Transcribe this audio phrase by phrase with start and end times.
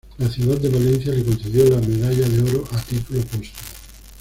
[0.17, 3.51] La ciudad de Valencia le concedió la "Medalla de Oro" a título póstumo.